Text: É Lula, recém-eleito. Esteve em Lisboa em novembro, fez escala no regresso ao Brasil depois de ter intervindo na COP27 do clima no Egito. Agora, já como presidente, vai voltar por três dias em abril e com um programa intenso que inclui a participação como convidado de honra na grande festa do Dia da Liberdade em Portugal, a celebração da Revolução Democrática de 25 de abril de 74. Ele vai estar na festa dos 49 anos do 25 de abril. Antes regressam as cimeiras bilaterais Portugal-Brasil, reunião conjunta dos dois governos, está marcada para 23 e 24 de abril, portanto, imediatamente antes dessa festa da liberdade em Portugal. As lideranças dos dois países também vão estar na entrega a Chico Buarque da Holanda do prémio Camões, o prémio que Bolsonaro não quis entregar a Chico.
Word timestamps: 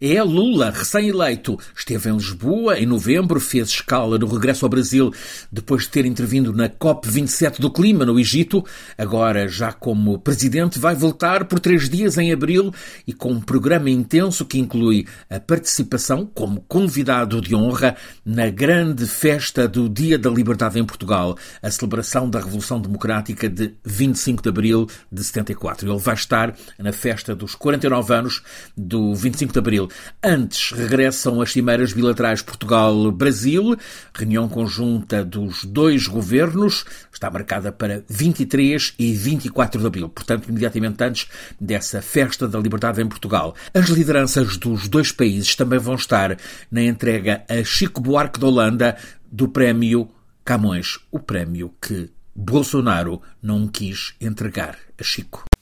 É 0.00 0.22
Lula, 0.22 0.70
recém-eleito. 0.70 1.58
Esteve 1.74 2.10
em 2.10 2.14
Lisboa 2.14 2.78
em 2.78 2.84
novembro, 2.84 3.40
fez 3.40 3.68
escala 3.68 4.18
no 4.18 4.26
regresso 4.26 4.66
ao 4.66 4.68
Brasil 4.68 5.12
depois 5.50 5.84
de 5.84 5.88
ter 5.88 6.04
intervindo 6.04 6.52
na 6.52 6.68
COP27 6.68 7.60
do 7.60 7.70
clima 7.70 8.04
no 8.04 8.20
Egito. 8.20 8.62
Agora, 8.98 9.48
já 9.48 9.72
como 9.72 10.18
presidente, 10.18 10.78
vai 10.78 10.94
voltar 10.94 11.46
por 11.46 11.60
três 11.60 11.88
dias 11.88 12.18
em 12.18 12.30
abril 12.30 12.72
e 13.06 13.12
com 13.12 13.32
um 13.32 13.40
programa 13.40 13.88
intenso 13.88 14.44
que 14.44 14.58
inclui 14.58 15.06
a 15.30 15.40
participação 15.40 16.26
como 16.26 16.60
convidado 16.68 17.40
de 17.40 17.54
honra 17.54 17.96
na 18.24 18.50
grande 18.50 19.06
festa 19.06 19.66
do 19.66 19.88
Dia 19.88 20.18
da 20.18 20.28
Liberdade 20.28 20.78
em 20.78 20.84
Portugal, 20.84 21.38
a 21.62 21.70
celebração 21.70 22.28
da 22.28 22.40
Revolução 22.40 22.80
Democrática 22.80 23.48
de 23.48 23.72
25 23.82 24.42
de 24.42 24.48
abril 24.48 24.86
de 25.10 25.24
74. 25.24 25.90
Ele 25.90 25.98
vai 25.98 26.14
estar 26.14 26.54
na 26.78 26.92
festa 26.92 27.34
dos 27.34 27.54
49 27.54 28.14
anos 28.14 28.42
do 28.76 29.14
25 29.14 29.52
de 29.52 29.58
abril. 29.58 29.85
Antes 30.22 30.72
regressam 30.72 31.40
as 31.40 31.52
cimeiras 31.52 31.92
bilaterais 31.92 32.42
Portugal-Brasil, 32.42 33.76
reunião 34.14 34.48
conjunta 34.48 35.24
dos 35.24 35.64
dois 35.64 36.06
governos, 36.06 36.84
está 37.12 37.30
marcada 37.30 37.72
para 37.72 38.02
23 38.08 38.94
e 38.98 39.12
24 39.12 39.80
de 39.80 39.86
abril, 39.86 40.08
portanto, 40.08 40.48
imediatamente 40.48 41.02
antes 41.02 41.28
dessa 41.60 42.02
festa 42.02 42.46
da 42.46 42.58
liberdade 42.58 43.00
em 43.00 43.08
Portugal. 43.08 43.54
As 43.72 43.88
lideranças 43.88 44.56
dos 44.56 44.88
dois 44.88 45.12
países 45.12 45.54
também 45.54 45.78
vão 45.78 45.94
estar 45.94 46.36
na 46.70 46.82
entrega 46.82 47.44
a 47.48 47.62
Chico 47.64 48.00
Buarque 48.00 48.40
da 48.40 48.46
Holanda 48.46 48.96
do 49.30 49.48
prémio 49.48 50.08
Camões, 50.44 50.98
o 51.10 51.18
prémio 51.18 51.74
que 51.80 52.10
Bolsonaro 52.34 53.20
não 53.42 53.66
quis 53.66 54.14
entregar 54.20 54.76
a 54.98 55.02
Chico. 55.02 55.55